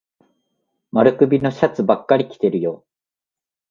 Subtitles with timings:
[0.93, 2.83] 丸首のシャツばっかり着てるよ。